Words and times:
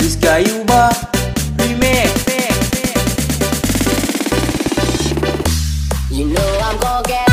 Rizka 0.00 0.38
Yuba 0.40 0.90
Remix 1.56 2.12
You 6.10 6.24
know 6.32 6.48
I'm 6.64 6.76
gonna 6.80 7.06
get 7.06 7.30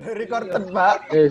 Recorded, 0.00 0.66
Pak. 0.74 1.08
Eh, 1.14 1.28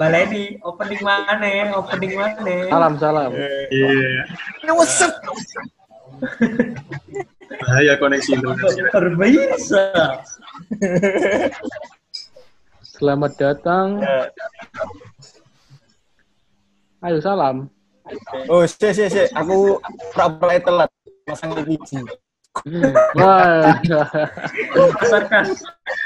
baleni 0.00 0.56
opening 0.64 1.02
mana? 1.04 1.76
Opening 1.76 2.14
mana? 2.16 2.56
Salam, 2.72 2.94
salam. 2.96 3.30
Iya. 3.72 4.24
Bahaya 7.62 7.94
koneksi 7.94 8.30
Indonesia. 8.34 8.84
Berbisa. 8.90 9.86
Selamat 12.82 13.32
datang. 13.38 14.02
Ya. 14.02 14.26
Ayo 17.06 17.18
salam. 17.22 17.70
Oh, 18.50 18.66
sih, 18.66 18.90
sih, 18.90 19.06
sih. 19.06 19.26
Aku 19.38 19.78
pura-pura 20.10 20.58
telat. 20.58 20.90
Masang 21.30 21.54
biji. 21.62 22.02
Wah, 23.14 23.78
Sarkas. 25.06 25.62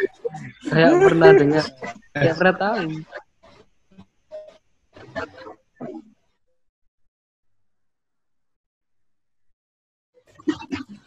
saya 0.69 0.93
pernah 0.95 1.31
dengar. 1.33 1.65
Saya 2.13 2.33
pernah 2.37 2.55
tahu. 2.55 2.85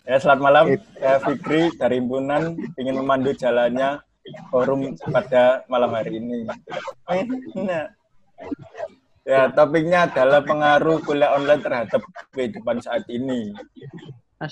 Ya, 0.10 0.18
selamat 0.18 0.42
malam. 0.42 0.66
Saya 0.98 1.22
Fikri 1.22 1.70
dari 1.78 2.02
Himpunan 2.02 2.58
ingin 2.82 2.98
memandu 2.98 3.30
jalannya 3.38 4.02
forum 4.50 4.98
pada 5.06 5.62
malam 5.70 5.94
hari 5.94 6.18
ini. 6.18 6.50
Ya, 9.22 9.54
topiknya 9.54 10.10
adalah 10.10 10.42
pengaruh 10.42 11.06
kuliah 11.06 11.38
online 11.38 11.62
terhadap 11.62 12.02
kehidupan 12.34 12.82
saat 12.82 13.06
ini. 13.06 13.54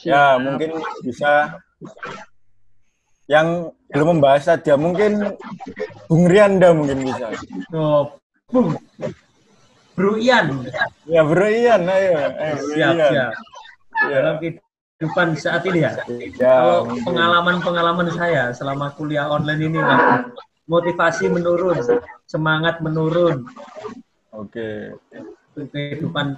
Ya, 0.06 0.38
mungkin 0.38 0.78
bisa 1.02 1.58
yang 3.26 3.74
belum 3.90 4.22
membahas 4.22 4.54
saja, 4.54 4.78
mungkin 4.78 5.42
Bung 6.06 6.30
Rianda 6.30 6.70
mungkin 6.70 7.02
bisa. 7.02 7.34
Oh, 7.74 8.14
boom. 8.54 8.78
Bro 9.98 10.22
Ian. 10.22 10.70
Ya, 11.10 11.26
Bro 11.26 11.50
Ian, 11.50 11.82
ayo. 11.90 12.14
Eh, 12.14 12.54
Bro 12.62 12.74
Siap, 12.78 12.94
Ian. 12.94 13.10
siap. 13.10 13.34
Ya. 13.98 14.08
Dalam 14.22 14.38
kehidupan 14.98 15.38
saat 15.38 15.62
ini 15.70 15.86
ya. 15.86 15.94
Ya, 16.10 16.58
Kalau 16.58 16.90
pengalaman-pengalaman 17.06 18.10
saya 18.18 18.50
selama 18.50 18.90
kuliah 18.98 19.30
online 19.30 19.70
ini, 19.70 19.78
Mas, 19.78 20.02
motivasi 20.66 21.30
menurun, 21.30 21.78
semangat 22.26 22.82
menurun, 22.82 23.46
Oke. 24.34 24.98
kehidupan 25.58 26.38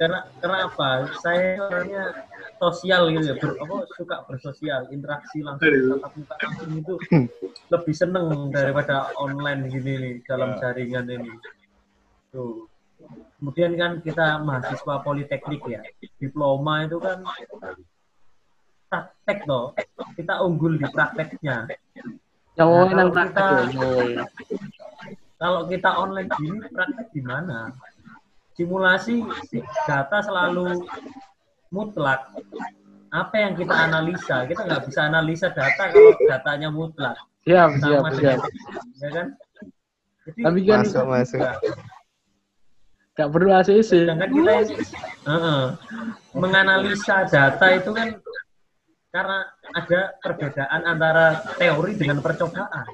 karena 0.00 0.28
karena 0.40 0.58
apa? 0.68 1.08
Saya 1.20 1.60
orangnya 1.60 2.12
sosial 2.60 3.08
gitu 3.12 3.32
ya 3.32 3.36
ber, 3.36 3.56
apa, 3.56 3.76
suka 3.96 4.16
bersosial 4.28 4.88
interaksi 4.92 5.40
langsung 5.40 5.72
tatap 5.96 6.12
muka 6.16 6.34
langsung 6.44 6.72
itu 6.76 6.94
lebih 7.72 7.94
seneng 7.96 8.52
daripada 8.52 9.12
online 9.16 9.68
gini 9.72 9.92
nih 9.96 10.14
dalam 10.28 10.56
Ya. 10.56 10.68
jaringan 10.72 11.08
ini. 11.08 11.32
Tuh 12.32 12.69
kemudian 13.40 13.72
kan 13.76 13.92
kita 14.04 14.40
mahasiswa 14.44 14.94
politeknik 15.00 15.62
ya 15.64 15.80
diploma 16.20 16.84
itu 16.84 16.96
kan 17.00 17.24
praktek 18.90 19.46
toh 19.46 19.72
kita 20.18 20.42
unggul 20.42 20.76
di 20.76 20.86
prakteknya 20.86 21.66
Yang 22.58 22.68
mau 22.68 22.82
Nah, 22.82 22.92
nang 22.92 23.08
kalau 23.08 23.12
kita- 23.14 23.70
ya, 23.70 24.24
kalau 25.40 25.60
kita 25.64 25.90
online 25.96 26.28
gini 26.36 26.58
praktek 26.68 27.06
di 27.14 27.22
mana? 27.24 27.72
Simulasi 28.52 29.24
data 29.88 30.20
selalu 30.20 30.84
mutlak. 31.72 32.28
Apa 33.08 33.34
yang 33.40 33.56
kita 33.56 33.72
analisa? 33.72 34.44
Kita 34.44 34.68
nggak 34.68 34.82
bisa 34.84 35.00
analisa 35.08 35.48
data 35.48 35.88
kalau 35.88 36.12
datanya 36.28 36.68
mutlak. 36.68 37.16
Siap, 37.48 37.80
siap, 37.80 38.02
siap. 38.20 38.40
ya 39.00 39.08
kan? 39.08 39.26
Jadi, 40.28 40.40
Tapi 40.44 40.58
kan 40.68 40.78
Masuk, 40.84 41.04
masuk. 41.08 41.40
Nggak- 43.20 43.32
perlu 43.32 43.50
ACC. 43.52 43.90
sedangkan 44.02 44.30
kita 44.30 44.50
yang 44.50 44.68
Heeh. 45.20 45.62
menganalisa 46.32 47.16
data 47.24 47.66
itu 47.70 47.90
kan 47.92 48.08
karena 49.10 49.38
ada 49.70 50.00
perbedaan 50.18 50.80
antara 50.82 51.26
teori 51.54 51.92
dengan 51.94 52.18
percobaan. 52.18 52.86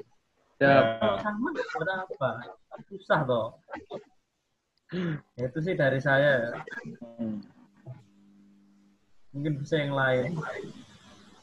Siap. 0.57 0.83
Kalau 0.97 1.17
sama 1.21 1.49
buat 1.53 1.89
apa? 1.93 2.29
Susah 2.85 3.21
toh. 3.23 3.47
Ya, 5.35 5.45
itu 5.45 5.59
sih 5.61 5.73
dari 5.73 5.99
saya. 5.99 6.57
Hmm. 7.15 7.43
Mungkin 9.29 9.61
bisa 9.61 9.77
yang 9.77 9.93
lain. 9.93 10.33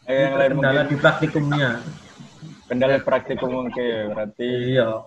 Eh, 0.04 0.18
yang 0.26 0.34
lain 0.34 0.50
Kendala 0.58 0.80
mungkin 0.82 0.90
di 0.90 0.96
praktikumnya. 0.98 1.70
kendala 2.64 2.96
praktikum 2.98 3.68
oke 3.68 3.88
berarti 4.10 4.48
Iya. 4.72 5.04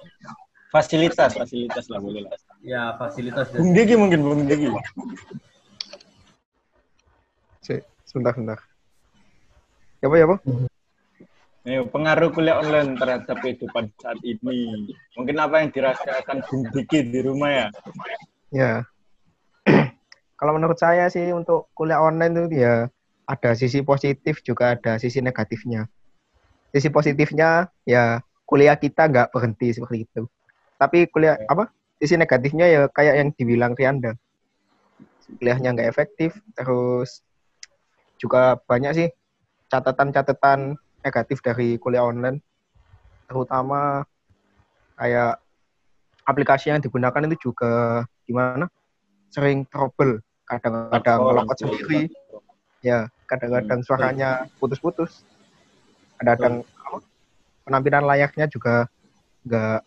fasilitas 0.70 1.34
fasilitas 1.34 1.90
lah 1.90 1.98
boleh 1.98 2.22
lah. 2.24 2.38
Ya 2.68 2.92
fasilitas 3.00 3.48
Bung 3.56 3.72
Diki 3.72 3.96
mungkin 3.96 4.28
Bung 4.28 4.44
Diki. 4.44 4.68
Cek, 7.64 7.80
sebentar, 8.04 8.36
sebentar. 8.36 8.60
Ya, 10.04 10.12
Pak, 10.12 10.18
ya, 10.20 10.28
Pak? 10.28 10.40
Nih, 11.64 11.80
pengaruh 11.88 12.28
kuliah 12.36 12.60
online 12.60 13.00
terhadap 13.00 13.40
kehidupan 13.40 13.88
saat 14.04 14.20
ini. 14.20 14.92
Mungkin 15.16 15.36
apa 15.40 15.64
yang 15.64 15.72
dirasakan 15.72 16.44
Bung 16.52 16.68
Diki 16.76 17.08
di 17.08 17.24
rumah 17.24 17.56
ya? 17.56 17.68
Ya. 18.52 18.72
Kalau 20.40 20.52
menurut 20.52 20.76
saya 20.76 21.08
sih 21.08 21.24
untuk 21.32 21.72
kuliah 21.72 22.04
online 22.04 22.36
itu 22.36 22.68
ya 22.68 22.92
ada 23.24 23.56
sisi 23.56 23.80
positif 23.80 24.44
juga 24.44 24.76
ada 24.76 25.00
sisi 25.00 25.24
negatifnya. 25.24 25.88
Sisi 26.76 26.92
positifnya 26.92 27.72
ya 27.88 28.20
kuliah 28.44 28.76
kita 28.76 29.08
nggak 29.08 29.32
berhenti 29.32 29.72
seperti 29.72 30.04
itu. 30.04 30.28
Tapi 30.76 31.08
kuliah 31.08 31.40
apa? 31.48 31.77
Sisi 31.98 32.16
negatifnya 32.18 32.66
ya 32.70 32.82
kayak 32.90 33.16
yang 33.18 33.30
dibilang 33.34 33.74
Rianda. 33.74 34.14
Kuliahnya 35.42 35.76
nggak 35.76 35.90
efektif, 35.90 36.38
terus 36.56 37.26
juga 38.22 38.58
banyak 38.64 38.92
sih 38.96 39.10
catatan-catatan 39.68 40.78
negatif 41.04 41.44
dari 41.44 41.76
kuliah 41.82 42.06
online. 42.06 42.40
Terutama 43.28 44.08
kayak 44.96 45.42
aplikasi 46.24 46.72
yang 46.72 46.80
digunakan 46.80 47.28
itu 47.28 47.52
juga 47.52 48.06
gimana? 48.24 48.72
Sering 49.28 49.68
trouble, 49.68 50.24
kadang-kadang 50.48 51.20
ngelokot 51.20 51.58
sendiri, 51.60 52.08
ya 52.80 53.12
kadang-kadang 53.28 53.84
suaranya 53.84 54.48
putus-putus 54.62 55.28
kadang-kadang 56.18 56.66
penampilan 57.68 58.04
layaknya 58.08 58.46
juga 58.50 58.88
nggak 59.46 59.82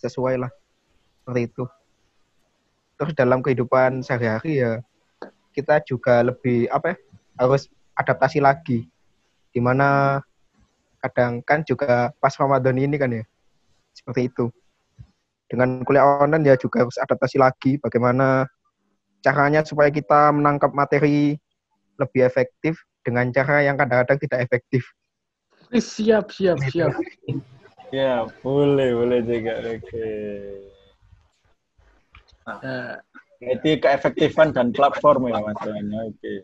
sesuai 0.00 0.46
lah 0.46 0.50
seperti 1.26 1.50
itu 1.50 1.66
terus 2.94 3.12
dalam 3.18 3.42
kehidupan 3.42 4.06
sehari-hari 4.06 4.62
ya 4.62 4.78
kita 5.50 5.82
juga 5.82 6.22
lebih 6.22 6.70
apa 6.70 6.94
ya 6.94 6.96
harus 7.42 7.66
adaptasi 7.98 8.38
lagi 8.38 8.86
di 9.50 9.58
mana 9.58 10.22
kadang 11.02 11.42
kan 11.42 11.66
juga 11.66 12.14
pas 12.22 12.30
Ramadan 12.38 12.78
ini 12.78 12.94
kan 12.94 13.10
ya 13.10 13.26
seperti 13.90 14.30
itu 14.30 14.54
dengan 15.50 15.82
kuliah 15.82 16.22
online 16.22 16.46
ya 16.46 16.54
juga 16.54 16.86
harus 16.86 16.94
adaptasi 16.94 17.42
lagi 17.42 17.74
bagaimana 17.82 18.46
caranya 19.26 19.66
supaya 19.66 19.90
kita 19.90 20.30
menangkap 20.30 20.70
materi 20.70 21.34
lebih 21.98 22.22
efektif 22.22 22.78
dengan 23.02 23.34
cara 23.34 23.66
yang 23.66 23.74
kadang-kadang 23.74 24.22
tidak 24.22 24.46
efektif. 24.46 24.82
Eh, 25.74 25.82
Siap, 25.82 26.30
siap, 26.30 26.62
siap. 26.70 26.94
Ya, 27.90 28.26
boleh, 28.42 28.94
boleh 28.94 29.20
juga. 29.22 29.62
Oke. 29.66 30.06
Eh, 32.46 32.94
Berarti 33.36 33.70
keefektifan 33.82 34.54
dan 34.54 34.70
platform 34.72 35.28
ya 35.28 35.42
masalahnya. 35.42 36.08
Oke. 36.08 36.34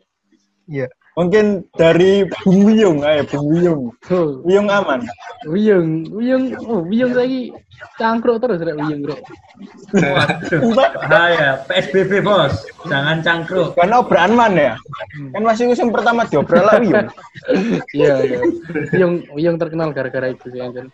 Iya. 0.68 0.86
Mungkin 1.12 1.68
dari 1.76 2.24
Bung 2.24 2.64
Wiyung, 2.64 3.04
ayo 3.04 3.22
Bung 3.28 3.48
Wiyung. 3.52 3.82
Wiyung 4.48 4.68
aman. 4.72 5.04
Wiyung, 5.44 6.08
Wiyung, 6.08 6.56
oh, 6.64 6.80
Wiyung 6.88 7.12
lagi 7.12 7.52
cangkruk 8.00 8.40
terus 8.40 8.64
rek 8.64 8.76
Wiyung 8.80 9.04
rek. 9.04 9.20
Waduh, 9.92 10.72
bahaya. 10.72 11.60
PSBB 11.68 12.24
bos, 12.24 12.64
jangan 12.88 13.20
cangkruk. 13.20 13.76
Karena 13.76 14.00
obraan 14.00 14.32
man 14.32 14.56
ya. 14.56 14.74
Kan 15.36 15.42
masih 15.44 15.68
musim 15.68 15.92
pertama 15.92 16.24
diobral 16.24 16.64
lah 16.64 16.76
Wiyung. 16.80 17.08
Iya, 17.96 18.14
iya. 18.24 18.40
Wiyung, 18.96 19.14
Wiyung 19.36 19.56
terkenal 19.60 19.92
gara-gara 19.92 20.32
itu 20.32 20.48
sih 20.48 20.64
anjen. 20.64 20.88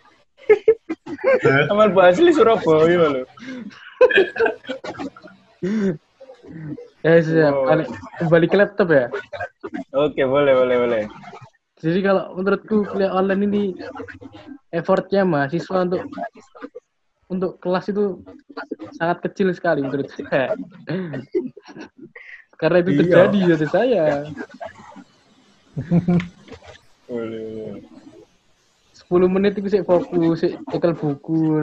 Amal 1.71 1.95
Bu 1.95 2.03
asli 2.03 2.35
Surabaya 2.35 3.23
loh. 3.23 3.25
Ya, 6.99 7.13
siap. 7.23 7.53
Oh. 7.55 7.67
Balik, 7.67 7.87
kembali 8.19 8.45
ke 8.47 8.55
laptop 8.59 8.89
ya. 8.91 9.05
Oke, 9.95 10.23
boleh, 10.23 10.53
boleh, 10.55 10.75
boleh. 10.83 11.03
Jadi 11.79 11.99
kalau 12.03 12.35
menurutku 12.35 12.83
kuliah 12.91 13.15
online 13.15 13.43
ini 13.47 13.63
effortnya 14.75 15.23
mahasiswa 15.23 15.87
untuk 15.87 16.03
untuk 17.29 17.51
kelas 17.63 17.87
itu 17.87 18.19
sangat 18.99 19.23
kecil 19.23 19.53
sekali 19.55 19.79
menurut 19.79 20.11
saya. 20.11 20.51
Karena 22.59 22.77
itu 22.83 22.91
Iya. 22.91 22.99
terjadi 22.99 23.39
dari 23.55 23.67
saya. 23.71 24.05
Boleh. 27.07 27.79
10 29.09 29.25
menit 29.25 29.57
itu 29.57 29.73
sih 29.73 29.81
fokus, 29.81 30.45
sih 30.45 30.53
cekel 30.69 30.93
buku. 30.93 31.57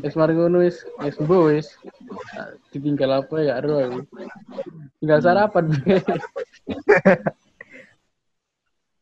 Wis 0.00 0.16
mari 0.16 0.32
ngono 0.32 0.64
wis 0.64 0.80
wis 1.04 1.20
mbo 1.20 1.52
wis. 1.52 1.68
Apa 2.72 3.36
ya 3.44 3.60
aku. 3.60 4.00
Tinggal 4.96 5.20
sarapan. 5.20 5.76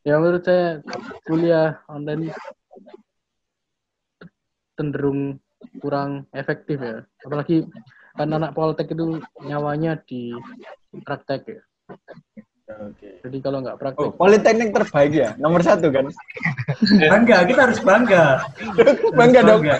ya 0.06 0.18
menurut 0.18 0.42
saya 0.42 0.82
kuliah 1.22 1.78
online 1.86 2.34
cenderung 4.74 5.38
kurang 5.78 6.26
efektif 6.34 6.82
ya. 6.82 7.06
Apalagi 7.22 7.62
kan 8.18 8.34
anak 8.34 8.58
poltek 8.58 8.90
itu 8.90 9.22
nyawanya 9.38 10.02
di 10.02 10.34
praktek 11.06 11.46
ya. 11.46 11.62
Oke. 12.64 13.20
Jadi 13.20 13.38
kalau 13.44 13.60
nggak 13.60 13.76
praktek, 13.76 14.00
Oh, 14.00 14.16
politeknik 14.16 14.72
terbaik 14.72 15.12
ya, 15.12 15.36
nomor 15.36 15.60
satu 15.60 15.92
kan? 15.92 16.08
Bangga, 17.12 17.44
kita 17.44 17.60
harus 17.68 17.80
bangga. 17.84 18.40
Bangga 19.20 19.40
dong. 19.44 19.68
Oke. 19.68 19.76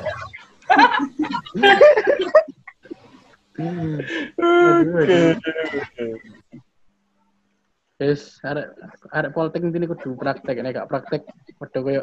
Yes, 8.04 8.36
arek 8.44 8.69
arek 9.16 9.32
poltek 9.32 9.64
ini 9.64 9.88
kudu 9.88 10.12
praktek, 10.20 10.60
nek 10.60 10.76
gak 10.76 10.88
praktek 10.92 11.25
padha 11.56 11.81
koyo 11.81 12.02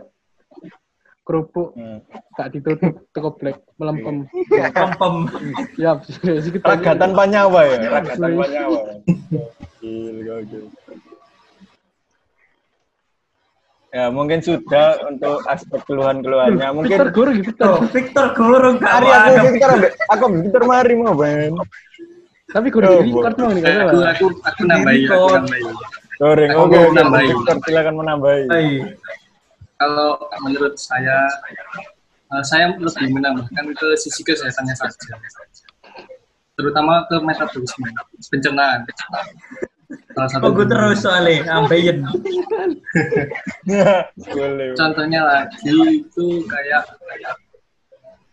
kerupuk 1.21 1.77
Hmm. 1.77 2.01
gak 2.33 2.49
ditutup 2.51 2.93
teko 3.13 3.29
black 3.37 3.61
melempem. 3.77 4.25
Siap, 5.77 5.97
sih 6.09 6.51
kita. 6.51 6.65
Ragatan 6.65 7.11
panyawa 7.13 7.59
ya, 7.69 7.77
ragatan 7.89 8.31
panyawa. 8.41 8.79
Ya, 13.91 14.07
mungkin 14.07 14.39
sudah 14.39 15.03
untuk 15.03 15.43
aspek 15.51 15.83
keluhan-keluhannya. 15.83 16.63
Mungkin 16.71 16.95
Victor 16.95 17.09
Guru 17.11 17.29
gitu, 17.35 17.51
Victor. 17.51 17.67
Oh, 17.67 17.83
Victor 17.91 18.25
Gurung 18.39 18.75
gak 18.79 18.87
hari 18.87 19.07
aku. 19.11 19.51
Victor 19.51 19.71
aku 20.07 20.23
Victor 20.47 20.63
mari 20.63 20.93
mau 20.95 21.11
Ben. 21.11 21.51
Tapi 22.51 22.67
guru 22.67 22.83
Oh, 22.83 22.99
di 22.99 23.11
record 23.15 23.35
mau 23.39 23.51
nih 23.55 23.63
kan 23.63 23.75
aku 23.87 24.27
aku 24.43 24.61
nambahin 24.67 25.07
aku 25.07 25.27
nambahin 25.39 25.71
Goreng. 26.19 26.51
Oke. 26.55 26.77
Victor 27.31 27.57
silakan 27.67 27.95
menambahi. 27.99 28.43
Kalau 29.81 30.21
menurut 30.45 30.77
saya 30.77 31.25
eh, 32.29 32.43
saya 32.45 32.77
lebih 32.77 33.17
menambahkan 33.17 33.65
ke 33.73 33.87
sisi 33.97 34.21
kesehatannya 34.21 34.77
saja. 34.77 35.17
Terutama 36.53 37.09
ke 37.09 37.17
metabolisme 37.17 37.89
pencernaan. 38.29 38.85
Salah 40.13 40.29
satu 40.29 40.53
Tunggu 40.53 40.63
terus 40.69 41.01
soalnya, 41.01 41.49
ambeien. 41.49 42.05
Contohnya 44.77 45.21
lagi 45.25 46.05
itu 46.05 46.25
kayak 46.45 46.85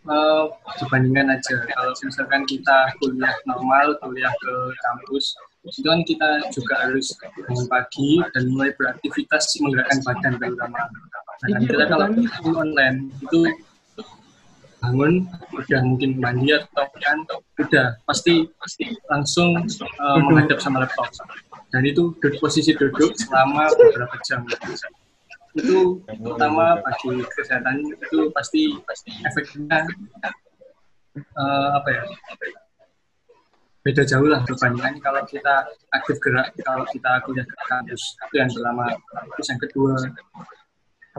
eh, 0.05 0.43
dibandingkan 0.85 1.33
aja. 1.33 1.55
Kalau 1.65 1.93
misalkan 2.05 2.45
kita 2.45 2.93
kuliah 3.01 3.33
normal 3.49 3.97
kuliah 4.05 4.29
ke 4.37 4.53
kampus 4.85 5.33
itu 5.67 5.83
kan 5.83 6.01
kita 6.07 6.29
juga 6.55 6.87
harus 6.87 7.11
bangun 7.19 7.67
pagi 7.67 8.23
dan 8.31 8.47
mulai 8.47 8.71
beraktivitas 8.79 9.59
menggerakkan 9.59 9.99
badan 10.07 10.33
terutama 10.39 10.87
nah, 11.43 11.59
kita 11.61 11.85
kalau 11.87 12.07
di 12.11 12.25
online 12.51 12.97
itu 13.23 13.39
bangun 14.79 15.27
udah 15.55 15.81
mungkin 15.83 16.09
mandi 16.23 16.55
atau 16.55 16.87
kan 17.03 17.17
udah 17.59 17.99
pasti 18.07 18.47
pasti 18.59 18.95
langsung 19.11 19.59
eh, 19.59 20.19
menghadap 20.23 20.59
sama 20.63 20.87
laptop. 20.87 21.11
Dan 21.69 21.85
itu 21.85 22.17
duduk 22.17 22.41
posisi 22.41 22.73
duduk 22.73 23.13
selama 23.19 23.69
beberapa 23.75 24.15
jam. 24.25 24.41
Itu 25.53 26.01
terutama 26.07 26.79
bagi 26.81 27.21
kesehatan 27.35 27.85
itu 27.91 28.31
pasti 28.33 28.73
pasti 28.87 29.11
efeknya 29.27 29.83
eh, 31.19 31.69
apa 31.75 31.89
ya? 31.91 32.03
Beda 33.79 34.03
jauh 34.03 34.27
lah 34.27 34.43
perbandingan 34.43 34.99
kalau 34.99 35.23
kita 35.23 35.63
aktif 35.95 36.19
gerak 36.19 36.51
kalau 36.63 36.83
kita 36.91 37.11
kuliah 37.23 37.47
ke 37.47 37.55
kampus. 37.67 38.03
Itu 38.27 38.35
yang 38.35 38.51
pertama. 38.51 38.91
Terus 39.35 39.47
yang 39.47 39.59
kedua 39.59 39.93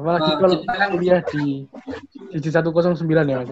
Apalagi 0.00 0.31
Oh, 0.32 0.37
kalau 0.41 0.56
kita 0.64 0.76
kan- 0.81 0.93
kuliah 0.97 1.20
di 1.29 1.44
di 2.32 2.49
109 2.49 3.29
ya 3.29 3.37
Mas. 3.44 3.50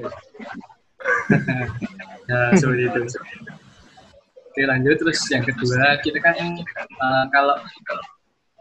ya 2.30 2.40
seperti 2.56 2.82
itu 2.88 3.00
oke 4.48 4.62
lanjut. 4.64 4.96
Terus 4.96 5.20
yang 5.28 5.44
kedua 5.44 6.00
kita 6.00 6.18
kan 6.24 6.36
eh, 6.64 7.24
kalau 7.28 7.54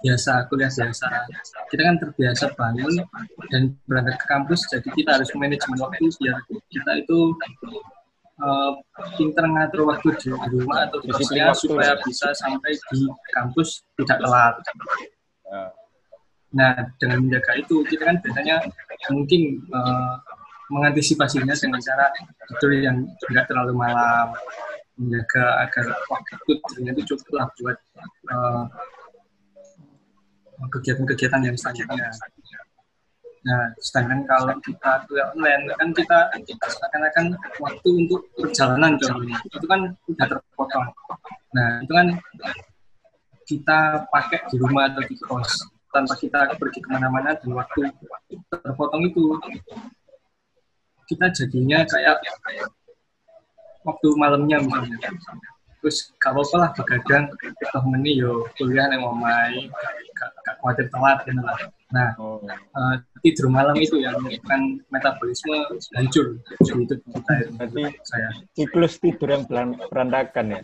biasa 0.04 0.46
kuliah 0.52 0.70
biasa. 0.70 1.08
Kita 1.72 1.82
kan 1.82 1.96
terbiasa 1.98 2.46
bangun 2.60 2.94
dan 3.50 3.74
berangkat 3.88 4.20
ke 4.20 4.26
kampus 4.28 4.68
jadi 4.68 4.88
kita 4.94 5.10
harus 5.16 5.32
manajemen 5.34 5.80
waktu 5.80 6.12
biar 6.20 6.38
kita 6.70 6.92
itu 7.02 7.18
eh, 8.44 8.72
pinter 9.16 9.46
ngatur 9.48 9.82
waktu 9.88 10.10
di 10.20 10.28
rumah 10.36 10.92
atau 10.92 11.00
di 11.00 11.10
supaya 11.56 11.96
bisa 12.04 12.36
sampai 12.36 12.76
di 12.76 13.00
kampus 13.32 13.82
tidak 13.96 14.20
telat. 14.20 14.54
Ya. 15.48 15.87
Nah, 16.56 16.72
dengan 16.96 17.28
menjaga 17.28 17.60
itu, 17.60 17.84
kita 17.84 18.08
kan 18.08 18.16
biasanya 18.24 18.64
mungkin 19.12 19.60
eh, 19.68 20.14
mengantisipasinya 20.72 21.52
dengan 21.52 21.80
cara 21.84 22.08
tidur 22.48 22.72
yang 22.72 23.04
tidak 23.28 23.52
terlalu 23.52 23.76
malam, 23.76 24.32
menjaga 24.96 25.68
agar 25.68 25.86
waktu 26.08 26.34
tidurnya 26.48 26.92
itu 26.96 27.04
cukup 27.16 27.30
lah 27.36 27.48
buat 27.60 27.78
eh, 28.32 28.64
kegiatan-kegiatan 30.72 31.42
yang 31.44 31.56
selanjutnya. 31.60 32.10
Nah, 33.48 33.64
sedangkan 33.80 34.28
kalau 34.28 34.56
kita 34.60 35.08
kuliah 35.08 35.32
online, 35.32 35.72
kan 35.80 35.90
kita 35.96 36.20
seakan-akan 36.68 37.32
waktu 37.64 37.90
untuk 37.96 38.28
perjalanan 38.36 39.00
contohnya, 39.00 39.40
itu 39.40 39.68
kan 39.70 39.82
udah 40.10 40.26
terpotong. 40.28 40.88
Nah, 41.56 41.70
itu 41.80 41.94
kan 41.96 42.08
kita 43.48 43.80
pakai 44.12 44.44
di 44.52 44.56
rumah 44.60 44.92
atau 44.92 45.00
di 45.08 45.16
kos 45.16 45.77
tanpa 45.90 46.14
kita 46.16 46.40
pergi 46.56 46.80
ke 46.80 46.90
mana-mana 46.92 47.34
dan 47.34 47.50
waktu 47.52 47.88
terpotong 48.52 49.04
itu 49.08 49.36
kita 51.08 51.32
jadinya 51.32 51.88
kayak 51.88 52.20
waktu 53.88 54.08
malamnya 54.20 54.60
misalnya 54.60 55.00
terus 55.78 56.12
gak 56.18 56.34
apa-apa 56.34 56.56
lah 56.58 56.70
begadang 56.74 57.26
toh 57.72 57.84
meni 57.86 58.20
yo 58.20 58.44
kuliah 58.58 58.90
yang 58.90 59.06
mau 59.06 59.14
main 59.16 59.70
gak, 60.18 60.30
gak 60.44 60.56
khawatir 60.60 60.90
telat 60.90 61.18
gitu 61.24 61.40
lah 61.40 61.56
nah 61.88 62.12
Oh. 62.20 62.44
eh, 62.44 62.96
tidur 63.24 63.48
malam 63.48 63.72
itu 63.80 63.96
yang 64.04 64.20
menyebabkan 64.20 64.84
metabolisme 64.92 65.56
hancur 65.96 66.36
itu 66.60 67.00
kita 67.00 67.34
Berarti 67.56 67.84
saya 68.04 68.28
siklus 68.60 69.00
tidur 69.00 69.32
yang 69.32 69.48
beran- 69.48 69.80
berantakan 69.88 70.46
ya. 70.52 70.60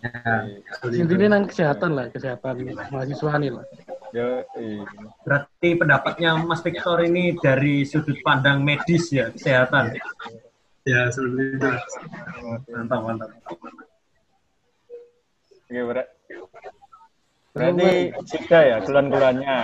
ya. 0.00 0.48
Intinya 0.96 1.36
nang 1.36 1.44
kesehatan 1.44 1.92
lah, 1.92 2.08
kesehatan 2.08 2.72
mahasiswa 2.88 3.32
nih 3.36 3.52
lah. 3.52 3.64
Iya. 4.14 4.46
Berarti 5.26 5.68
pendapatnya 5.74 6.38
Mas 6.42 6.62
Victor 6.62 7.02
ini 7.02 7.34
dari 7.38 7.82
sudut 7.82 8.18
pandang 8.22 8.62
medis 8.62 9.10
ya, 9.10 9.32
kesehatan. 9.34 9.96
ya 10.86 11.10
seperti 11.10 11.58
itu 11.58 11.68
Mantap, 12.70 13.00
mantap. 13.02 13.30
Oke, 15.66 15.80
berat. 15.82 16.08
Berarti 17.56 17.90
sudah 18.28 18.62
ya 18.62 18.76
keluhan-keluhannya. 18.84 19.58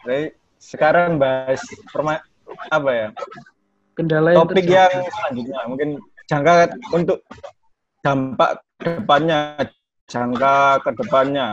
Berarti 0.00 0.26
sekarang 0.62 1.20
bahas 1.20 1.60
perma 1.90 2.22
apa 2.70 2.90
ya? 2.94 3.08
Kendala 3.92 4.32
yang 4.32 4.48
Topik 4.48 4.64
terjadi. 4.64 4.72
yang 4.72 5.12
selanjutnya 5.12 5.60
mungkin 5.68 5.88
jangka 6.24 6.52
untuk 6.96 7.18
dampak 8.00 8.50
ke 8.80 8.88
depannya, 8.96 9.38
jangka 10.08 10.80
ke 10.80 10.90
depannya, 10.96 11.48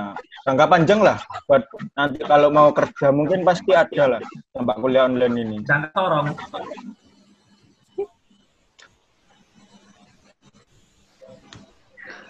jangka 0.48 0.65
panjang 0.72 1.00
lah 1.03 1.17
buat 1.48 1.63
nanti 1.96 2.19
kalau 2.24 2.48
mau 2.51 2.69
kerja 2.72 3.12
mungkin 3.12 3.43
pasti 3.43 3.72
ada 3.75 4.17
lah 4.17 4.22
dampak 4.55 4.77
kuliah 4.79 5.08
online 5.08 5.36
ini. 5.39 5.58
Jangan 5.65 5.89
sorong. 5.96 6.27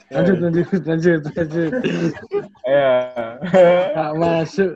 lanjut 0.10 0.42
lanjut 0.42 0.66
lanjut 0.90 1.22
lanjut 1.38 1.72
Ya. 2.66 2.98
Gak 3.94 4.12
masuk 4.18 4.74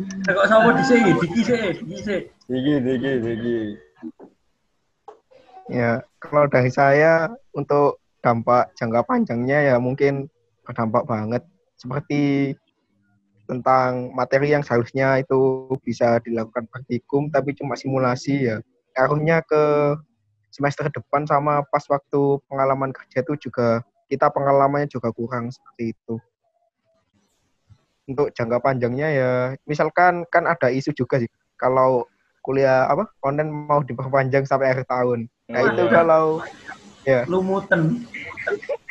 Eh, 0.00 0.32
Kok 0.32 0.48
sama 0.48 0.72
di 0.72 0.84
sini, 0.88 1.12
diki 1.20 1.40
sih, 1.44 1.76
diki 1.84 1.98
sih. 2.00 2.20
Digi, 2.48 2.74
digi, 2.80 3.12
digi. 3.20 3.60
Ya, 5.68 6.00
kalau 6.16 6.48
dari 6.48 6.72
saya 6.72 7.28
untuk 7.52 8.00
dampak 8.24 8.72
jangka 8.72 9.04
panjangnya 9.04 9.68
ya 9.68 9.76
mungkin 9.76 10.32
berdampak 10.64 11.04
banget. 11.04 11.44
Seperti 11.82 12.54
tentang 13.50 14.14
materi 14.14 14.54
yang 14.54 14.62
seharusnya 14.62 15.18
itu 15.18 15.66
bisa 15.82 16.22
dilakukan 16.22 16.64
praktikum 16.70 17.26
tapi 17.28 17.52
cuma 17.58 17.74
simulasi 17.74 18.48
ya 18.48 18.56
ngaruhnya 18.94 19.42
ke 19.42 19.62
semester 20.54 20.86
depan 20.88 21.26
sama 21.26 21.66
pas 21.66 21.82
waktu 21.90 22.38
pengalaman 22.46 22.94
kerja 22.94 23.20
itu 23.26 23.50
juga 23.50 23.82
kita 24.06 24.30
pengalamannya 24.30 24.86
juga 24.86 25.10
kurang 25.10 25.50
seperti 25.50 25.92
itu 25.96 26.14
untuk 28.06 28.30
jangka 28.30 28.62
panjangnya 28.62 29.08
ya 29.10 29.32
misalkan 29.66 30.22
kan 30.30 30.46
ada 30.46 30.70
isu 30.70 30.94
juga 30.94 31.18
sih 31.18 31.28
kalau 31.58 32.06
kuliah 32.46 32.86
apa 32.90 33.10
konten 33.20 33.48
mau 33.50 33.82
diperpanjang 33.82 34.46
sampai 34.46 34.70
akhir 34.72 34.86
tahun 34.86 35.26
nah 35.50 35.60
Oh, 35.60 35.68
itu 35.68 35.82
iya. 35.82 35.92
kalau 35.92 36.24
Lumutan. 37.26 38.06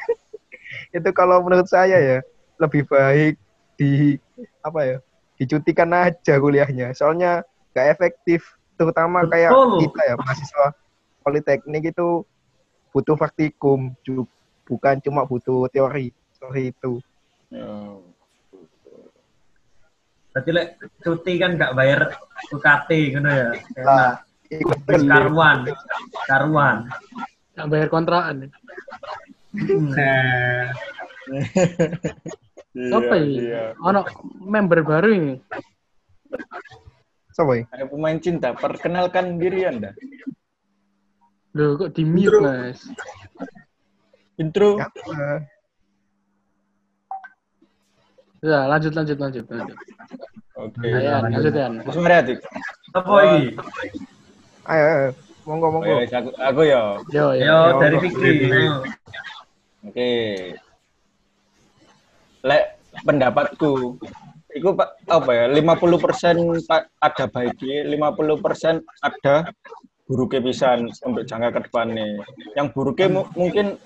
itu 0.98 1.10
kalau 1.16 1.40
menurut 1.40 1.66
saya 1.66 1.96
ya 1.98 2.20
lebih 2.62 2.86
baik 2.86 3.36
di 3.76 4.22
apa 4.62 4.80
ya 4.86 4.98
dicutikan 5.42 5.90
aja 5.90 6.38
kuliahnya 6.38 6.94
soalnya 6.94 7.42
nggak 7.74 7.88
efektif 7.98 8.46
terutama 8.78 9.26
kayak 9.26 9.50
Betul. 9.50 9.90
kita 9.90 10.02
ya 10.06 10.16
mahasiswa 10.22 10.68
politeknik 11.26 11.84
itu 11.90 12.22
butuh 12.94 13.18
praktikum 13.18 13.98
bukan 14.70 14.96
cuma 15.02 15.26
butuh 15.26 15.66
teori 15.74 16.14
teori 16.38 16.70
itu 16.70 17.02
Ya. 17.52 17.68
Berarti 20.32 20.50
lek 20.56 20.80
cuti 21.04 21.34
kan 21.36 21.60
nggak 21.60 21.76
bayar 21.76 22.16
UKT 22.48 22.90
gitu 23.12 23.28
ya. 23.28 23.52
Nah, 23.84 24.24
karuan. 24.88 25.68
Karuan. 26.24 26.78
Nggak 27.52 27.68
bayar 27.68 27.88
kontrakan. 27.92 28.48
Hmm. 29.52 29.92
Iya, 32.72 32.96
Apa 32.96 33.16
iya. 33.20 33.24
ini? 33.28 33.38
Ono 33.84 34.02
member 34.40 34.80
baru 34.88 35.10
ini. 35.12 35.36
Sopo 37.36 37.56
ya? 37.56 37.64
Ayo 37.76 37.86
pemain 37.92 38.20
cinta, 38.20 38.56
perkenalkan 38.56 39.40
diri 39.40 39.68
Anda. 39.68 39.92
Loh, 41.52 41.76
kok 41.76 41.92
di 41.92 42.04
mute, 42.08 42.40
Mas? 42.40 42.80
Intro. 44.40 44.80
Ya, 44.80 44.88
eh, 44.88 45.40
Ya, 48.42 48.66
lanjut, 48.66 48.96
lanjut, 48.98 49.18
lanjut, 49.22 49.46
lanjut. 49.46 49.78
Oke. 50.58 50.88
Ayan, 50.88 51.30
lanjut, 51.30 51.54
Yan. 51.54 51.74
Terus 51.86 51.98
mari 52.02 52.16
Adik. 52.18 52.40
Apa 52.92 53.20
ini? 53.38 53.56
ayo, 54.68 54.86
ayo 54.88 55.10
monggo 55.46 55.68
Oh, 55.68 55.72
monggo 55.74 55.94
ya, 56.06 56.18
aku, 56.22 56.30
aku 56.38 56.62
ya. 56.66 56.82
Yo, 57.10 57.26
Yo, 57.34 57.58
yo. 57.70 57.78
dari 57.82 57.98
Fikri. 58.02 58.32
Ayo. 58.50 58.76
Oke. 59.86 60.10
Lek 62.42 62.64
pendapatku, 63.06 63.98
itu 64.52 64.70
apa 65.08 65.32
ya? 65.32 65.46
50% 65.48 66.66
pa- 66.68 66.88
ada 67.00 67.26
baiknya, 67.32 67.88
50% 67.88 68.84
ada 69.00 69.36
buruknya 70.10 70.42
pisan 70.44 70.92
untuk 71.08 71.24
jangka 71.24 71.50
ke 71.56 71.60
depannya. 71.72 72.20
Yang 72.58 72.68
buruknya 72.76 73.08
mu- 73.08 73.32
mungkin 73.38 73.80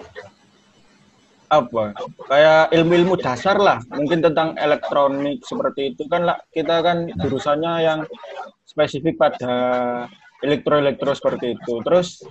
apa? 1.46 1.94
Kayak 2.26 2.74
ilmu-ilmu 2.74 3.16
dasar 3.22 3.62
lah, 3.62 3.78
mungkin 3.94 4.26
tentang 4.26 4.58
elektronik 4.58 5.46
seperti 5.46 5.94
itu 5.94 6.10
kan 6.10 6.26
lah 6.26 6.38
kita 6.50 6.82
kan 6.82 7.06
jurusannya 7.14 7.74
yang 7.86 8.00
spesifik 8.66 9.22
pada 9.22 9.54
elektro-elektro 10.42 11.14
seperti 11.14 11.54
itu. 11.54 11.74
Terus 11.86 12.26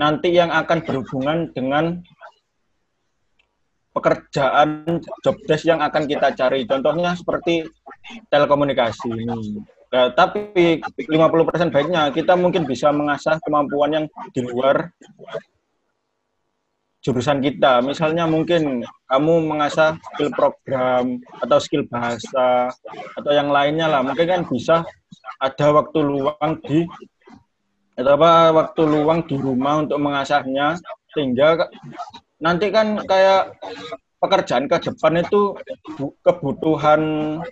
nanti 0.00 0.32
yang 0.32 0.48
akan 0.52 0.80
berhubungan 0.84 1.52
dengan 1.52 2.00
pekerjaan 3.96 5.00
job 5.24 5.36
desk 5.48 5.64
yang 5.64 5.80
akan 5.80 6.04
kita 6.04 6.36
cari. 6.36 6.68
Contohnya 6.68 7.16
seperti 7.16 7.64
telekomunikasi 8.28 9.08
ini. 9.08 9.64
Nah, 9.88 10.12
tapi 10.12 10.82
50% 10.84 11.72
baiknya 11.72 12.12
kita 12.12 12.36
mungkin 12.36 12.68
bisa 12.68 12.92
mengasah 12.92 13.40
kemampuan 13.40 13.90
yang 13.96 14.04
di 14.36 14.44
luar 14.44 14.92
jurusan 17.00 17.40
kita. 17.40 17.80
Misalnya 17.80 18.28
mungkin 18.28 18.84
kamu 19.08 19.34
mengasah 19.46 19.96
skill 20.12 20.34
program 20.34 21.22
atau 21.40 21.58
skill 21.62 21.88
bahasa 21.88 22.68
atau 23.16 23.32
yang 23.32 23.48
lainnya 23.48 23.88
lah. 23.88 24.04
Mungkin 24.04 24.26
kan 24.26 24.42
bisa 24.44 24.84
ada 25.40 25.66
waktu 25.72 25.98
luang 26.04 26.60
di 26.66 26.84
atau 27.96 28.12
apa 28.12 28.52
waktu 28.52 28.82
luang 28.84 29.24
di 29.24 29.40
rumah 29.40 29.80
untuk 29.80 29.96
mengasahnya 29.96 30.76
sehingga 31.16 31.64
nanti 32.36 32.68
kan 32.68 33.00
kayak 33.04 33.56
pekerjaan 34.20 34.68
ke 34.68 34.76
depan 34.80 35.20
itu 35.24 35.56
bu- 35.96 36.16
kebutuhannya 36.24 37.42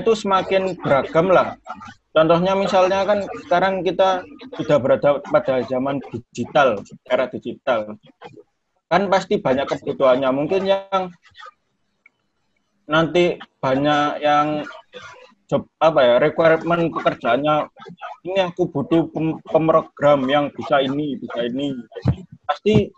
itu 0.00 0.12
semakin 0.14 0.74
beragam 0.78 1.30
lah. 1.30 1.54
Contohnya 2.14 2.54
misalnya 2.54 3.02
kan 3.02 3.26
sekarang 3.46 3.82
kita 3.82 4.22
sudah 4.54 4.78
berada 4.78 5.18
pada 5.26 5.66
zaman 5.66 5.98
digital, 6.10 6.78
era 7.10 7.26
digital. 7.26 7.98
Kan 8.86 9.10
pasti 9.10 9.42
banyak 9.42 9.66
kebutuhannya. 9.66 10.30
Mungkin 10.30 10.62
yang 10.62 11.10
nanti 12.86 13.40
banyak 13.58 14.22
yang 14.22 14.62
job 15.48 15.68
apa 15.80 16.00
ya 16.00 16.14
requirement 16.20 16.88
pekerjaannya 16.92 17.68
ini 18.24 18.40
aku 18.44 18.68
butuh 18.68 19.08
pem- 19.12 19.40
pemrogram 19.44 20.24
yang 20.28 20.48
bisa 20.52 20.80
ini 20.80 21.20
bisa 21.20 21.44
ini 21.44 21.76
pasti 22.48 22.88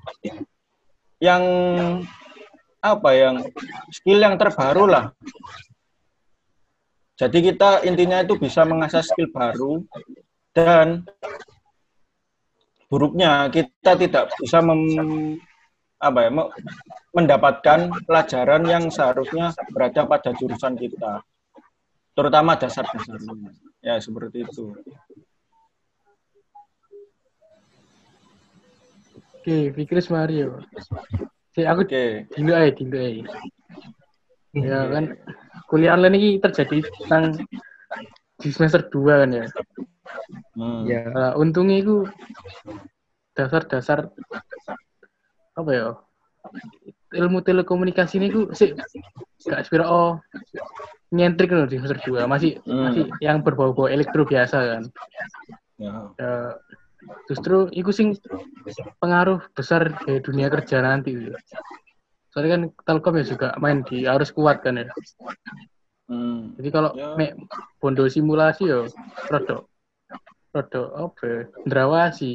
yang 1.23 1.43
apa 2.81 3.11
yang 3.17 3.35
skill 3.91 4.21
yang 4.21 4.37
terbaru 4.37 4.85
lah 4.87 5.05
jadi 7.17 7.39
kita 7.53 7.71
intinya 7.89 8.21
itu 8.21 8.37
bisa 8.37 8.63
mengasah 8.69 9.01
skill 9.01 9.33
baru 9.33 9.81
dan 10.53 11.03
buruknya 12.93 13.49
kita 13.51 13.97
tidak 13.97 14.31
bisa 14.39 14.61
mem- 14.61 15.41
apa 15.97 16.29
ya 16.29 16.31
me- 16.31 16.53
mendapatkan 17.17 17.89
pelajaran 18.05 18.63
yang 18.69 18.85
seharusnya 18.93 19.57
berada 19.73 20.05
pada 20.05 20.31
jurusan 20.37 20.77
kita 20.77 21.25
terutama 22.17 22.57
dasar-dasarnya. 22.57 23.53
Ya 23.81 23.97
seperti 24.01 24.45
itu 24.45 24.77
Oke, 29.47 29.71
Fikris 29.79 30.11
Mario. 30.11 30.59
Si 31.55 31.63
aku 31.63 31.87
oke 31.87 32.27
dulu 32.35 32.51
aja, 32.51 32.75
dulu 32.83 32.99
aja. 32.99 33.23
Ya 34.59 34.79
kan, 34.91 35.15
kuliah 35.71 35.95
online 35.95 36.19
ini 36.19 36.31
terjadi 36.43 36.83
tentang 36.83 37.47
di 38.43 38.49
semester 38.51 38.83
2 38.91 39.23
kan 39.23 39.31
ya. 39.31 39.47
Hmm. 40.59 40.83
ya 40.83 41.07
Nah, 41.15 41.33
untungnya 41.39 41.79
itu 41.79 42.11
dasar-dasar 43.39 44.11
apa 45.55 45.71
ya? 45.71 45.95
Ilmu 47.15 47.39
telekomunikasi 47.47 48.19
ini 48.19 48.35
ku 48.35 48.51
sih 48.51 48.75
gak 49.47 49.63
sepira 49.63 49.87
oh 49.87 50.19
nyentrik 51.15 51.55
loh 51.55 51.71
di 51.71 51.79
semester 51.79 52.03
2 52.03 52.27
masih 52.27 52.59
Hmm. 52.67 52.91
masih 52.91 53.15
yang 53.23 53.47
berbau-bau 53.47 53.87
elektro 53.87 54.27
biasa 54.27 54.59
kan. 54.75 54.83
ya. 55.79 55.95
Ya, 56.19 56.59
justru 57.27 57.67
itu 57.75 57.91
sing 57.91 58.09
pengaruh 59.03 59.43
besar 59.53 59.91
di 60.07 60.19
dunia 60.23 60.47
kerja 60.51 60.83
nanti. 60.83 61.15
Soalnya 62.31 62.51
kan 62.53 62.63
Telkom 62.87 63.17
ya 63.19 63.25
juga 63.27 63.49
main 63.59 63.83
di 63.87 64.07
harus 64.07 64.31
kuat 64.31 64.63
kan 64.63 64.79
ya. 64.79 64.87
Hmm. 66.07 66.55
Jadi 66.55 66.69
kalau 66.71 66.95
Ya. 66.95 67.19
mek 67.19 67.35
bondo 67.83 68.07
simulasi 68.07 68.71
yo 68.71 68.87
produk 69.27 69.67
produk 70.55 70.87
apa 71.11 71.23
ya? 71.27 71.41
Ndrawasi. 71.67 72.33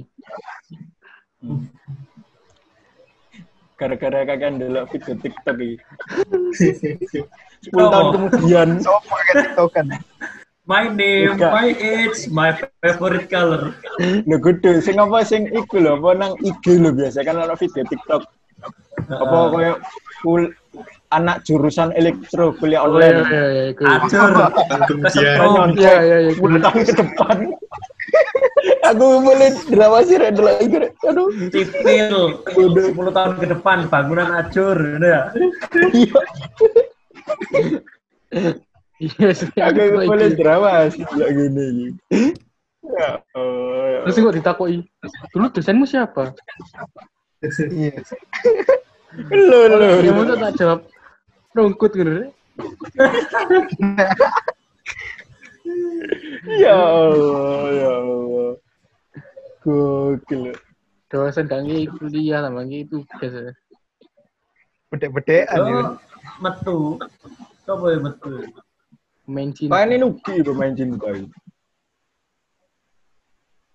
gara-gara 3.82 4.22
kakak 4.30 4.62
ndelok 4.62 4.94
video 4.94 5.14
TikTok 5.18 5.58
iki. 5.58 5.78
Oh. 7.78 7.86
10 7.86 7.94
tahun 7.94 8.08
kemudian 8.18 8.70
sopo 8.82 9.14
TikTok 9.22 9.70
kan 9.78 9.86
My 10.72 10.88
name, 10.88 11.36
my 11.36 11.68
age, 11.76 12.32
my 12.32 12.50
favorite 12.80 13.28
color. 13.28 13.76
lho 14.30 14.38
kudu 14.40 14.80
sing 14.80 14.96
apa 15.04 15.20
sing 15.28 15.44
iku 15.52 15.84
lho 15.84 16.00
apa 16.00 16.10
nang 16.16 16.34
IG 16.40 16.66
lho 16.80 16.96
biasa 16.96 17.28
kan 17.28 17.36
ono 17.44 17.60
video 17.60 17.84
TikTok 17.92 18.24
apa 19.12 19.38
koyo 19.52 19.74
kul 20.24 20.42
anak 21.12 21.44
jurusan 21.44 21.92
elektro 22.00 22.56
kuliah 22.56 22.88
Oh 22.88 22.96
iya 22.96 23.12
online 23.12 23.18
iya 23.28 23.44
iya. 23.52 23.64
iku. 23.76 23.84
Acur. 23.84 24.30
kemudian 24.88 25.00
Kesetrum. 25.04 25.70
Iya 25.76 25.94
iya 26.08 26.18
iya. 26.24 26.32
10 26.40 26.64
tahun 26.64 26.82
ke 26.88 26.94
depan 27.04 27.38
aku 28.88 29.06
boleh 29.28 29.50
drama 29.68 30.00
sih 30.08 30.16
iki 30.16 30.78
rek 30.80 30.94
aduh 31.04 31.28
Cipil. 31.52 32.16
10 32.48 32.96
tahun 33.18 33.34
ke 33.44 33.46
depan 33.52 33.78
bangunan 33.92 34.28
acur. 34.40 34.78
ya. 35.04 35.22
iya 38.32 38.56
Iya 39.02 39.34
sih. 39.34 39.50
aku 39.58 40.06
boleh 40.06 40.30
sih 40.30 40.38
delok 40.38 41.30
gini 41.34 41.90
ya 42.86 43.18
oh, 43.34 44.06
Terus 44.06 44.18
kok 44.18 44.36
ditakoi, 44.38 44.78
dulu 45.34 45.46
dosenmu 45.54 45.86
siapa? 45.86 46.34
iya 47.70 47.98
Lho 49.30 49.60
lho. 49.68 49.90
Ya 50.02 50.12
masa 50.16 50.34
tak 50.38 50.52
jawab 50.58 50.80
rungkut 51.54 51.92
gitu. 51.94 52.32
Ya 56.48 56.74
Allah, 56.74 57.66
ya 57.76 57.92
Allah. 58.02 58.52
Gokil. 59.62 60.58
Dosen 61.12 61.46
gak 61.52 61.68
kuliah 62.00 62.40
sama 62.42 62.66
ngi 62.66 62.88
tugas. 62.88 63.34
ya. 63.36 63.52
Bedek-bedekan 64.90 65.60
ya. 65.60 65.76
Oh, 65.76 65.90
metu. 66.40 66.78
Coba 67.68 67.86
ya 67.94 68.00
metu. 68.00 68.32
Main 69.30 69.54
cinta. 69.54 69.72
Pak 69.78 69.82
ini 69.86 69.96
nuki 70.02 70.42
pemain 70.42 70.74
cinta. 70.74 71.08
ini. 71.14 71.30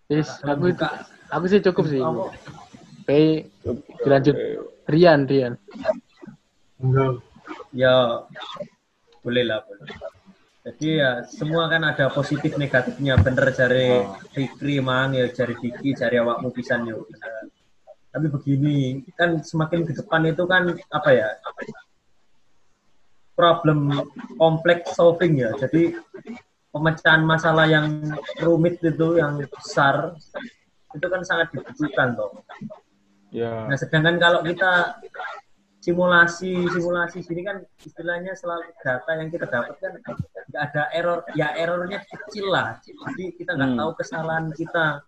Yes, 0.07 0.39
aku 0.47 0.71
itu, 0.71 0.79
Buka. 0.79 0.91
aku 1.35 1.45
sih 1.51 1.61
cukup 1.63 1.85
sih. 1.91 2.03
Oke, 2.03 3.51
dilanjut. 4.07 4.37
Rian, 4.87 5.27
Rian. 5.27 5.59
Enggak. 6.79 7.23
Ya, 7.75 8.23
boleh 9.27 9.45
lah. 9.47 9.67
Boleh. 9.67 9.91
Jadi 10.67 10.99
ya 10.99 11.23
semua 11.23 11.71
kan 11.71 11.83
ada 11.87 12.11
positif 12.11 12.59
negatifnya. 12.59 13.15
Bener 13.23 13.55
jari 13.55 14.03
Fikri 14.35 14.83
mang 14.83 15.15
ya 15.15 15.31
jari 15.31 15.55
Diki, 15.59 15.95
jari 15.95 16.19
awakmu 16.19 16.51
pisan 16.51 16.87
yo. 16.87 17.07
Bener. 17.07 17.51
Tapi 18.11 18.27
begini, 18.31 19.07
kan 19.15 19.39
semakin 19.43 19.87
ke 19.87 19.93
depan 19.95 20.27
itu 20.27 20.43
kan 20.47 20.75
apa 20.91 21.11
ya? 21.15 21.29
Problem 23.37 23.93
kompleks 24.41 24.97
solving 24.97 25.45
ya. 25.45 25.53
Jadi 25.61 25.93
pemecahan 26.73 27.21
masalah 27.21 27.69
yang 27.69 28.01
rumit 28.41 28.81
itu 28.81 29.21
yang 29.21 29.37
besar 29.53 30.17
itu 30.97 31.07
kan 31.07 31.21
sangat 31.21 31.53
dibutuhkan 31.53 32.17
toh. 32.17 32.33
Ya. 33.29 33.69
Nah, 33.69 33.77
sedangkan 33.77 34.17
kalau 34.17 34.41
kita 34.41 34.97
simulasi 35.85 36.67
simulasi 36.73 37.23
sini 37.23 37.47
kan 37.47 37.63
istilahnya 37.79 38.35
selalu 38.35 38.75
data 38.83 39.11
yang 39.23 39.31
kita 39.31 39.47
dapat 39.47 39.77
kan 39.79 39.93
nggak 40.51 40.63
ada 40.73 40.83
error 40.91 41.23
ya 41.39 41.55
errornya 41.55 42.03
kecil 42.03 42.51
lah 42.51 42.75
jadi 42.83 43.25
kita 43.39 43.55
nggak 43.55 43.71
Hmm. 43.71 43.79
tahu 43.79 43.91
kesalahan 43.95 44.51
kita 44.51 45.07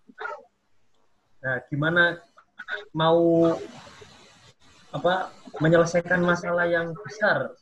nah 1.43 1.57
gimana 1.67 2.23
mau 2.95 3.55
apa 4.89 5.29
menyelesaikan 5.61 6.25
masalah 6.25 6.65
yang 6.65 6.97
besar 6.97 7.53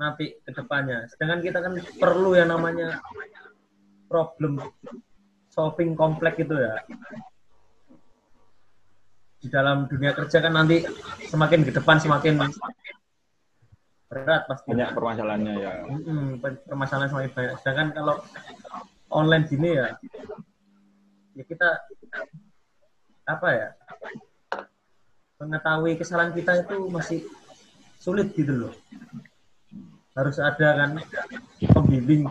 nanti 0.00 0.40
ke 0.40 0.50
depannya 0.56 1.04
sedangkan 1.12 1.40
kita 1.44 1.58
kan 1.60 1.72
perlu 2.00 2.32
yang 2.32 2.48
namanya 2.48 3.04
problem 4.08 4.64
solving 5.52 5.92
kompleks 5.92 6.40
itu 6.40 6.56
ya 6.56 6.80
di 9.40 9.48
dalam 9.48 9.88
dunia 9.88 10.12
kerja 10.12 10.40
kan 10.40 10.52
nanti 10.52 10.84
semakin 11.28 11.64
ke 11.64 11.72
depan 11.72 11.96
semakin 11.96 12.36
berat 14.10 14.42
pasti. 14.50 14.74
Banyak 14.74 14.90
permasalahannya 14.92 15.54
ya. 15.54 15.72
Per- 16.42 16.62
permasalahan 16.66 17.08
semakin 17.14 17.30
banyak. 17.30 17.54
Sedangkan 17.62 17.88
kalau 17.94 18.16
online 19.14 19.46
gini 19.46 19.70
ya, 19.78 19.94
ya 21.38 21.44
kita 21.46 21.68
apa 23.30 23.48
ya 23.54 23.68
mengetahui 25.40 25.96
kesalahan 25.96 26.36
kita 26.36 26.68
itu 26.68 26.76
masih 26.92 27.20
sulit 27.96 28.30
gitu 28.36 28.68
loh. 28.68 28.74
Harus 30.12 30.36
ada 30.36 30.68
kan 30.76 30.90
pembimbing 31.72 32.28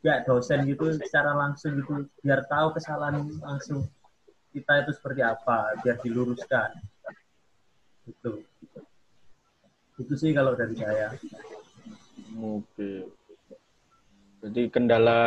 ya 0.00 0.24
dosen 0.24 0.64
gitu 0.64 0.96
secara 0.96 1.36
langsung 1.36 1.76
gitu 1.76 2.08
biar 2.24 2.48
tahu 2.48 2.72
kesalahan 2.72 3.20
langsung 3.44 3.84
kita 4.54 4.86
itu 4.86 4.96
seperti 4.96 5.20
apa 5.20 5.76
biar 5.82 5.98
diluruskan 6.00 6.70
itu 8.06 8.46
itu 9.98 10.14
sih 10.14 10.30
kalau 10.30 10.54
dari 10.54 10.78
saya 10.78 11.12
Oke. 12.38 13.08
Jadi 14.38 14.70
kendala 14.70 15.20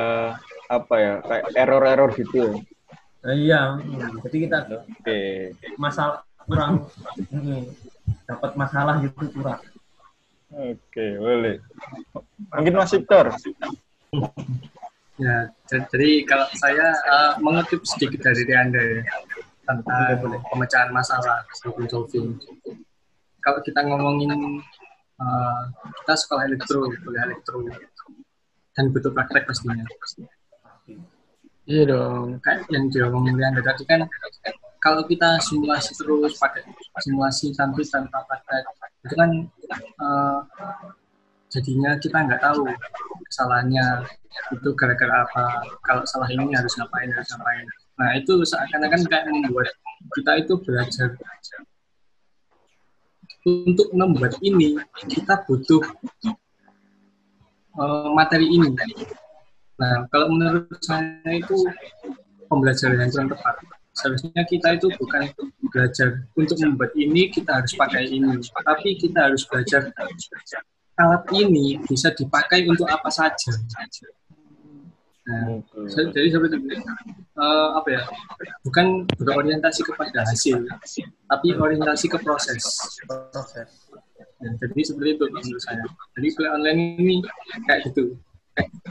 apa 0.71 0.95
ya? 0.95 1.13
Kayak 1.19 1.45
error-error 1.57 2.09
gitu. 2.15 2.37
ya? 2.39 2.53
nah, 3.21 3.35
iya 3.37 3.61
mm. 3.77 4.25
jadi 4.25 4.37
kita 4.49 4.57
Oke. 4.81 5.19
masalah 5.77 6.25
kurang 6.51 6.73
mm, 7.31 7.63
dapat 8.27 8.51
masalah 8.59 8.99
gitu 8.99 9.23
kurang 9.31 9.63
Oke, 10.51 11.15
boleh. 11.15 11.63
Mungkin 12.51 12.75
Mas 12.75 12.91
Victor. 12.91 13.31
Ya, 15.15 15.47
jadi 15.71 16.27
kalau 16.27 16.43
saya 16.59 16.91
uh, 17.07 17.31
mengutip 17.39 17.79
sedikit 17.87 18.27
dari 18.27 18.43
Anda 18.51 18.99
ya 18.99 19.01
tentang 19.63 20.19
pemecahan 20.51 20.91
masalah 20.91 21.47
problem 21.63 21.87
solving. 21.87 22.35
Kalau 23.39 23.63
kita 23.63 23.79
ngomongin 23.79 24.59
uh, 25.23 25.61
kita 26.03 26.13
sekolah 26.19 26.51
elektro, 26.51 26.91
kuliah 26.99 27.31
elektro 27.31 27.63
dan 28.75 28.91
butuh 28.91 29.15
praktek 29.15 29.47
pastinya. 29.47 29.87
Iya 31.63 31.81
dong. 31.87 32.43
Kayak 32.43 32.67
yang 32.75 32.91
diomongin 32.91 33.39
Anda 33.39 33.63
tadi 33.63 33.87
kan 33.87 34.03
kalau 34.81 35.05
kita 35.05 35.37
simulasi 35.45 35.93
terus 35.93 36.41
pakai 36.41 36.65
simulasi 37.05 37.53
sampai 37.53 37.85
tanpa 37.85 38.25
praktek 38.25 38.65
itu 39.05 39.13
kan 39.13 39.29
uh, 40.01 40.41
jadinya 41.53 41.93
kita 42.01 42.17
nggak 42.17 42.41
tahu 42.41 42.65
kesalahannya 43.29 43.85
itu 44.57 44.69
gara-gara 44.73 45.27
apa 45.27 45.45
kalau 45.85 46.03
salah 46.09 46.29
ini 46.33 46.49
harus 46.57 46.73
ngapain 46.79 47.13
harus 47.13 47.29
ngapain. 47.37 47.65
Nah 48.01 48.09
itu 48.17 48.33
seakan-akan 48.41 49.01
kayak 49.05 49.25
membuat 49.29 49.69
kita 50.17 50.31
itu 50.41 50.53
belajar 50.65 51.13
untuk 53.45 53.89
membuat 53.93 54.33
ini 54.41 54.81
kita 55.05 55.45
butuh 55.45 55.83
eh, 57.77 58.09
materi 58.17 58.47
ini. 58.49 58.71
Nah 59.77 60.07
kalau 60.09 60.33
menurut 60.33 60.71
saya 60.81 61.29
itu 61.29 61.57
pembelajaran 62.49 62.97
yang 62.97 63.11
kurang 63.13 63.29
tepat 63.29 63.55
seharusnya 64.01 64.43
kita 64.49 64.81
itu 64.81 64.89
bukan 64.97 65.29
belajar 65.69 66.25
untuk 66.33 66.57
membuat 66.59 66.91
ini 66.97 67.29
kita 67.29 67.61
harus 67.61 67.71
pakai 67.77 68.09
ini 68.09 68.41
tapi 68.65 68.97
kita 68.97 69.29
harus 69.29 69.45
belajar 69.45 69.93
alat 70.97 71.23
ini 71.37 71.77
bisa 71.85 72.09
dipakai 72.11 72.65
untuk 72.65 72.89
apa 72.89 73.07
saja 73.13 73.53
Nah, 75.21 75.61
jadi 75.85 76.33
seperti 76.33 76.57
itu. 76.57 76.81
Eh, 77.37 77.69
apa 77.77 77.89
ya? 77.93 78.01
Bukan 78.65 79.05
berorientasi 79.21 79.85
kepada 79.85 80.25
hasil, 80.25 80.65
tapi 81.29 81.47
orientasi 81.53 82.09
ke 82.09 82.17
proses. 82.25 82.61
proses 83.05 83.69
Dan 84.41 84.57
jadi 84.57 84.81
seperti 84.81 85.09
itu 85.21 85.25
menurut 85.29 85.61
saya. 85.61 85.85
Jadi 86.17 86.27
kuliah 86.33 86.57
online 86.57 86.81
ini 86.97 87.17
kayak 87.69 87.93
gitu. 87.93 88.17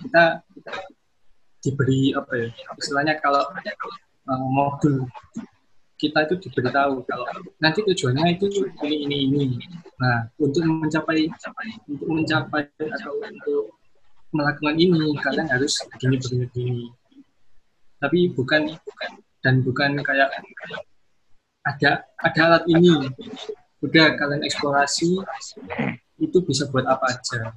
Kita 0.07 0.47
diberi 1.67 2.15
apa 2.15 2.33
ya? 2.39 2.49
Istilahnya 2.79 3.19
kalau 3.19 3.43
eh, 4.31 4.47
modul 4.51 5.07
kita 6.01 6.25
itu 6.25 6.49
diberitahu 6.49 7.05
kalau 7.05 7.29
nanti 7.61 7.85
tujuannya 7.85 8.41
itu 8.41 8.49
ini 8.89 9.05
ini 9.05 9.17
ini. 9.29 9.45
Nah, 10.01 10.33
untuk 10.41 10.65
mencapai 10.65 11.29
untuk 11.85 12.09
mencapai 12.09 12.65
atau 12.73 13.21
untuk 13.21 13.77
melakukan 14.33 14.81
ini 14.81 15.13
kalian 15.21 15.45
harus 15.53 15.77
begini 15.93 16.17
begini 16.17 16.45
begini. 16.49 16.85
Tapi 18.01 18.33
bukan 18.33 18.73
dan 19.45 19.61
bukan 19.61 20.01
kayak 20.01 20.33
ada 21.69 22.09
ada 22.25 22.41
alat 22.49 22.65
ini 22.65 22.97
udah 23.85 24.17
kalian 24.17 24.41
eksplorasi 24.49 25.21
itu 26.17 26.39
bisa 26.49 26.65
buat 26.73 26.89
apa 26.89 27.13
aja. 27.13 27.53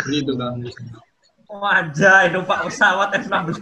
Jadi 0.00 0.16
itu 0.16 0.32
kalau 0.32 0.56
saya. 0.64 0.96
wajah 1.44 2.18
itu 2.26 2.40
pak 2.40 2.66
pesawat 2.66 3.08
F16 3.20 3.52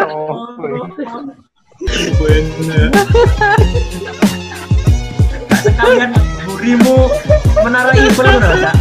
Oh, 0.00 0.48
sekalian 5.60 6.10
burimu 6.48 7.10
menara 7.60 7.92
Eiffel 7.96 8.26
udah 8.40 8.72